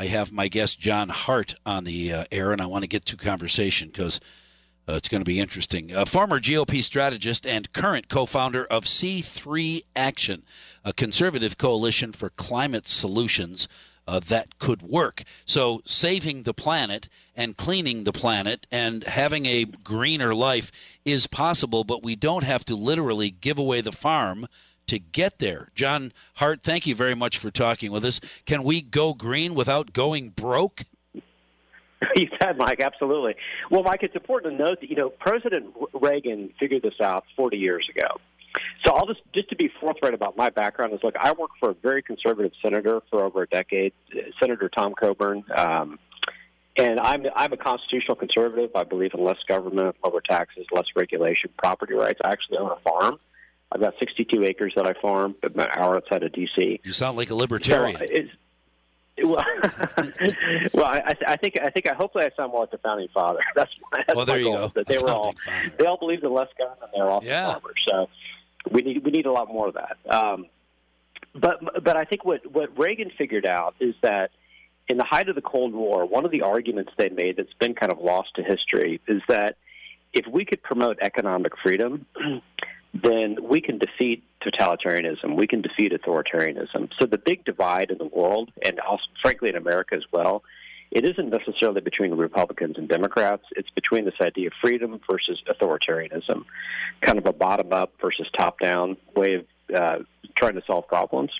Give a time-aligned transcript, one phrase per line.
[0.00, 3.04] I have my guest John Hart on the uh, air, and I want to get
[3.04, 4.18] to conversation because
[4.88, 5.92] uh, it's going to be interesting.
[5.92, 10.44] A former GOP strategist and current co-founder of C3 Action,
[10.86, 13.68] a conservative coalition for climate solutions
[14.08, 15.22] uh, that could work.
[15.44, 20.72] So, saving the planet and cleaning the planet and having a greener life
[21.04, 24.46] is possible, but we don't have to literally give away the farm
[24.90, 25.68] to get there.
[25.74, 28.20] John Hart, thank you very much for talking with us.
[28.44, 30.84] Can we go green without going broke?
[32.16, 33.34] You said, Mike, absolutely.
[33.70, 37.58] Well, Mike, it's important to note that, you know, President Reagan figured this out 40
[37.58, 38.16] years ago.
[38.84, 41.70] So I'll just just to be forthright about my background is look, I worked for
[41.70, 43.92] a very conservative senator for over a decade,
[44.40, 45.98] Senator Tom Coburn, um,
[46.76, 48.70] and I'm I'm a constitutional conservative.
[48.74, 52.18] I believe in less government, lower taxes, less regulation, property rights.
[52.24, 53.20] I actually own a farm.
[53.72, 56.80] I've got 62 acres that I farm, about an hour outside of D.C.
[56.82, 57.98] You sound like a libertarian.
[57.98, 58.24] So
[59.22, 59.44] well,
[60.72, 63.40] well, I, I think I think I hopefully I sound more like the founding father.
[63.54, 64.72] That's, my, that's well, there my you go.
[64.74, 65.72] That they were all father.
[65.78, 66.90] they all believed in less government.
[66.94, 67.52] They're all yeah.
[67.52, 67.84] farmers.
[67.88, 68.08] So
[68.70, 69.98] we need we need a lot more of that.
[70.08, 70.46] Um,
[71.34, 74.30] but but I think what what Reagan figured out is that
[74.88, 77.74] in the height of the Cold War, one of the arguments they made that's been
[77.74, 79.56] kind of lost to history is that
[80.12, 82.06] if we could promote economic freedom,
[82.92, 85.36] then we can defeat totalitarianism.
[85.36, 86.90] We can defeat authoritarianism.
[86.98, 90.42] So the big divide in the world, and also frankly in America as well,
[90.90, 93.44] it isn't necessarily between the Republicans and Democrats.
[93.52, 96.44] It's between this idea of freedom versus authoritarianism,
[97.00, 99.44] kind of a bottom up versus top down way of
[99.74, 99.98] uh,
[100.34, 101.30] trying to solve problems.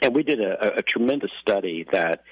[0.00, 2.22] And we did a, a tremendous study that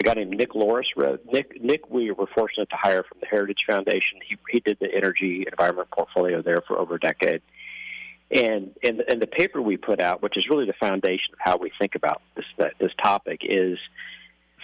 [0.00, 1.24] a guy named Nick Loris wrote.
[1.30, 4.20] Nick, Nick, we were fortunate to hire from the Heritage Foundation.
[4.26, 7.42] He, he did the energy environment portfolio there for over a decade.
[8.34, 11.56] And, and and the paper we put out, which is really the foundation of how
[11.56, 12.44] we think about this
[12.80, 13.78] this topic, is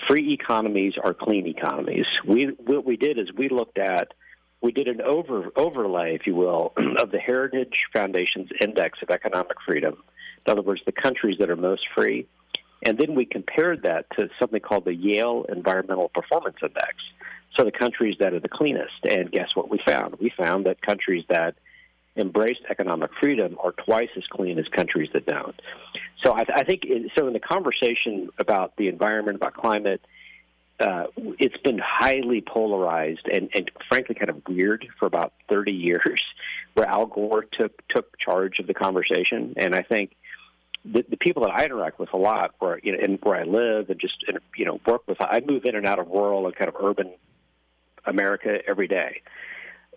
[0.08, 2.06] free economies are clean economies.
[2.26, 4.12] We what we did is we looked at
[4.60, 9.56] we did an over overlay, if you will, of the Heritage Foundation's index of economic
[9.64, 10.02] freedom.
[10.46, 12.26] In other words, the countries that are most free,
[12.82, 16.94] and then we compared that to something called the Yale Environmental Performance Index.
[17.56, 20.16] So the countries that are the cleanest, and guess what we found?
[20.20, 21.56] We found that countries that
[22.16, 25.58] embraced economic freedom are twice as clean as countries that don't.
[26.24, 27.26] So I, I think in, so.
[27.26, 30.00] In the conversation about the environment, about climate,
[30.78, 31.04] uh,
[31.38, 36.20] it's been highly polarized and, and frankly kind of weird for about 30 years,
[36.74, 40.14] where Al Gore took took charge of the conversation, and I think.
[40.82, 43.42] The, the people that I interact with a lot, where you know, and where I
[43.42, 44.14] live, and just
[44.56, 47.12] you know, work with, I move in and out of rural and kind of urban
[48.06, 49.20] America every day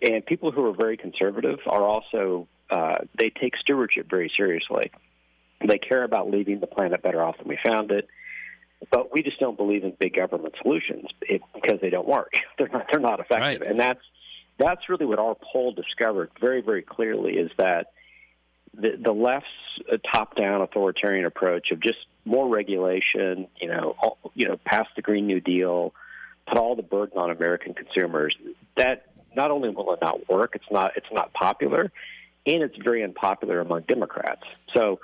[0.04, 4.90] and people who are very conservative are also uh, they take stewardship very seriously.
[5.66, 8.08] They care about leaving the planet better off than we found it.
[8.90, 12.34] But we just don't believe in big government solutions because they don't work.
[12.58, 12.86] They're not.
[12.90, 13.70] They're not effective, right.
[13.70, 14.02] and that's
[14.58, 17.92] that's really what our poll discovered very very clearly is that
[18.74, 19.48] the the left's
[20.12, 25.26] top-down authoritarian approach of just more regulation, you know, all, you know, pass the Green
[25.26, 25.94] New Deal,
[26.46, 28.36] put all the burden on American consumers.
[28.76, 29.06] That
[29.36, 31.90] not only will it not work, it's not it's not popular,
[32.46, 34.42] and it's very unpopular among Democrats.
[34.74, 35.00] So,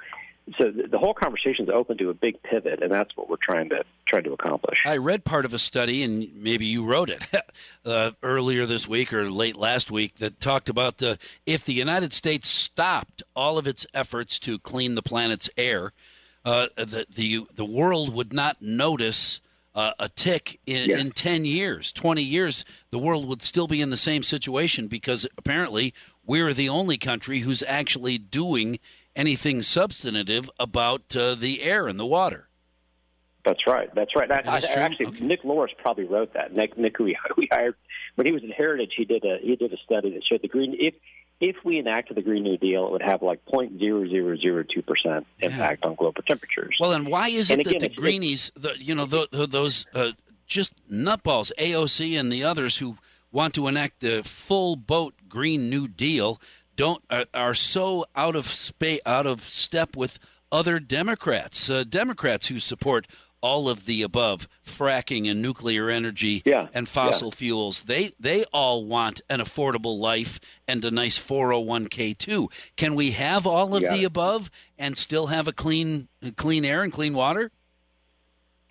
[0.59, 3.69] so the whole conversation is open to a big pivot, and that's what we're trying
[3.71, 4.79] to trying to accomplish.
[4.85, 7.27] I read part of a study, and maybe you wrote it
[7.85, 12.13] uh, earlier this week or late last week that talked about the if the United
[12.13, 15.93] States stopped all of its efforts to clean the planet's air,
[16.45, 19.41] uh, the the the world would not notice
[19.75, 23.91] uh, a tick in, in 10 years, 20 years, the world would still be in
[23.91, 25.95] the same situation because apparently
[26.27, 28.79] we're the only country who's actually doing
[29.15, 32.49] anything substantive about uh, the air and the water.
[33.45, 33.93] That's right.
[33.95, 34.31] That's right.
[34.31, 35.25] I, I, actually, okay.
[35.25, 36.53] Nick Loris probably wrote that.
[36.53, 37.75] Nick, Nick, who we, we hired
[38.17, 40.49] when he was at Heritage, he did a he did a study that showed the
[40.49, 40.77] green.
[40.79, 40.95] If
[41.41, 45.89] if we enacted the Green New Deal, it would have like 0.0002 percent impact yeah.
[45.89, 46.77] on global temperatures.
[46.79, 50.13] Well, and why is it that the greenies, the, you know, the, the, those uh,
[50.47, 52.99] just nutballs, AOC and the others who
[53.33, 56.41] want to enact the full boat Green New Deal,
[56.77, 60.19] don't are, are so out of space, out of step with
[60.53, 63.07] other Democrats, uh, Democrats who support
[63.41, 67.37] all of the above fracking and nuclear energy yeah, and fossil yeah.
[67.37, 67.83] fuels.
[67.83, 73.47] They they all want an affordable life and a nice 401k too can we have
[73.47, 77.51] all of the above and still have a clean clean air and clean water?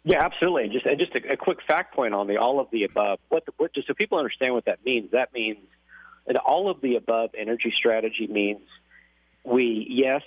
[0.04, 0.64] Yeah absolutely.
[0.66, 3.20] And just and just a, a quick fact point on the all of the above.
[3.30, 5.60] What, the, what just so people understand what that means that means
[6.28, 8.62] that all of the above energy strategy means
[9.44, 10.22] we yes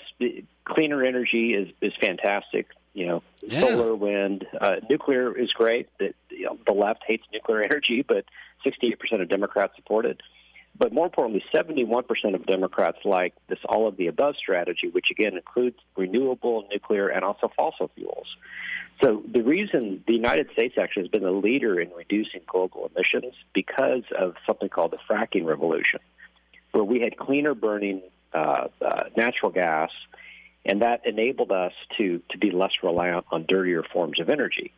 [0.65, 3.61] cleaner energy is is fantastic You know, Yeah.
[3.61, 5.89] solar, wind, uh, nuclear is great.
[5.99, 8.25] The, you know, the left hates nuclear energy, but
[8.65, 10.21] 68% of Democrats support it.
[10.79, 15.37] But more importantly, 71% of Democrats like this all of the above strategy, which again
[15.37, 18.27] includes renewable, nuclear, and also fossil fuels.
[19.03, 23.35] So the reason the United States actually has been the leader in reducing global emissions
[23.53, 26.01] because of something called the fracking revolution,
[26.73, 28.03] where we had cleaner burning
[28.33, 29.91] uh, uh, natural gas,
[30.65, 34.73] and that enabled us to to be less reliant on dirtier forms of energy.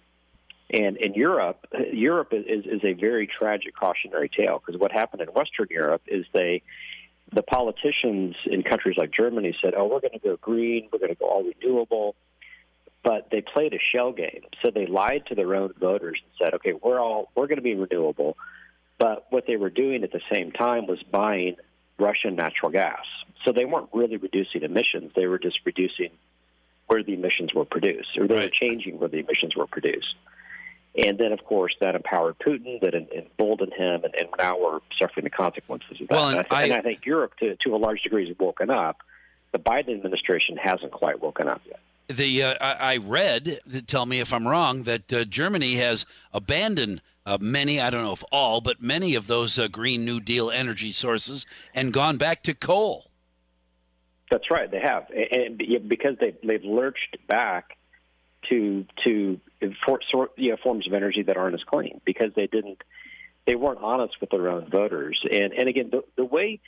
[0.70, 5.28] And in Europe, Europe is, is a very tragic cautionary tale because what happened in
[5.28, 6.62] Western Europe is they,
[7.32, 11.12] the politicians in countries like Germany said, "Oh, we're going to go green, we're going
[11.12, 12.16] to go all renewable,"
[13.02, 14.42] but they played a shell game.
[14.64, 17.62] So they lied to their own voters and said, "Okay, we're all we're going to
[17.62, 18.36] be renewable,"
[18.98, 21.56] but what they were doing at the same time was buying
[22.08, 23.04] Russian natural gas.
[23.44, 26.10] So they weren't really reducing emissions; they were just reducing
[26.86, 30.14] where the emissions were produced, or they were changing where the emissions were produced.
[30.96, 35.24] And then, of course, that empowered Putin, that emboldened him, and, and now we're suffering
[35.24, 36.14] the consequences of that.
[36.14, 38.28] Well, and and, I, th- I- and I think Europe, to, to a large degree,
[38.28, 38.98] has woken up.
[39.52, 41.80] The Biden administration hasn't quite woken up yet.
[42.08, 47.00] The uh, I I read, tell me if I'm wrong, that uh, Germany has abandoned
[47.26, 50.50] uh, many, I don't know if all, but many of those uh, Green New Deal
[50.50, 53.10] energy sources and gone back to coal.
[54.30, 57.76] That's right, they have, and because they they've lurched back
[58.48, 59.40] to to
[59.86, 62.82] for, you know, forms of energy that aren't as clean because they didn't
[63.46, 65.20] they weren't honest with their own voters.
[65.30, 66.60] And and again, the, the way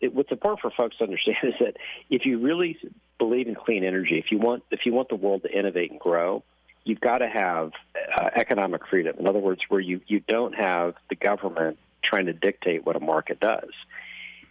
[0.00, 1.76] it, what's important for folks to understand is that
[2.10, 2.78] if you really
[3.18, 6.00] believe in clean energy, if you want if you want the world to innovate and
[6.00, 6.42] grow,
[6.84, 7.72] you've got to have
[8.18, 9.16] uh, economic freedom.
[9.18, 13.00] In other words, where you you don't have the government trying to dictate what a
[13.00, 13.70] market does.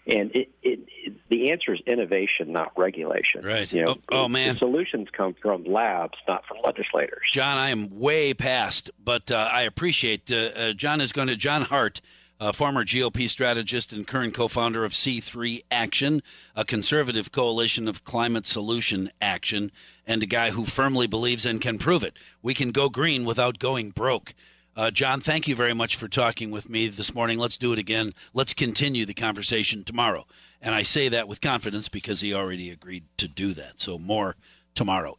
[0.05, 3.41] And it, it, it, the answer is innovation, not regulation.
[3.45, 3.71] Right.
[3.71, 4.55] You know, Oh- oh, man.
[4.57, 7.21] solutions come from labs, not from legislators.
[7.31, 10.29] John, I am way past, but uh, I appreciate.
[10.29, 12.01] Uh, uh, John is going to John Hart,
[12.41, 16.21] uh, former GOP strategist and current co-founder of C3 Action,
[16.53, 19.71] a conservative coalition of climate solution action,
[20.05, 22.17] and a guy who firmly believes and can prove it.
[22.41, 24.33] We can go green without going broke.
[24.75, 27.37] Uh, John, thank you very much for talking with me this morning.
[27.37, 28.13] Let's do it again.
[28.33, 30.25] Let's continue the conversation tomorrow.
[30.61, 33.79] And I say that with confidence because he already agreed to do that.
[33.79, 34.35] So more
[34.73, 35.15] tomorrow.